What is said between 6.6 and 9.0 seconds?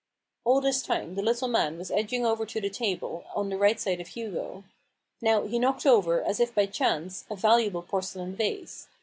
chance, a valuable porcelain vase.